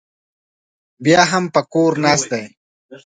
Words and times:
بیا 1.03 1.21
هم 1.31 1.43
په 1.53 1.61
کور 1.73 1.91
ناست 2.05 2.27
دی 2.31 2.43